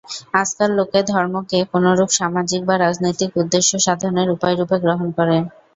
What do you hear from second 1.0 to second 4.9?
ধর্মকে কোনরূপ সামাজিক বা রাজনৈতিক উদ্দেশ্য-সাধনের উপায়রূপে